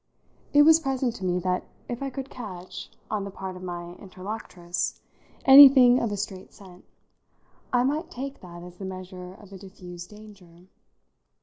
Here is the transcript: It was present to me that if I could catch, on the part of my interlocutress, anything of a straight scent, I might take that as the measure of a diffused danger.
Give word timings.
It 0.51 0.63
was 0.63 0.79
present 0.79 1.13
to 1.17 1.23
me 1.23 1.37
that 1.41 1.63
if 1.87 2.01
I 2.01 2.09
could 2.09 2.31
catch, 2.31 2.89
on 3.11 3.23
the 3.23 3.29
part 3.29 3.55
of 3.55 3.61
my 3.61 3.93
interlocutress, 3.99 4.99
anything 5.45 5.99
of 5.99 6.11
a 6.11 6.17
straight 6.17 6.55
scent, 6.55 6.85
I 7.71 7.83
might 7.83 8.09
take 8.09 8.39
that 8.41 8.63
as 8.63 8.77
the 8.77 8.85
measure 8.85 9.35
of 9.35 9.53
a 9.53 9.59
diffused 9.59 10.09
danger. 10.09 10.65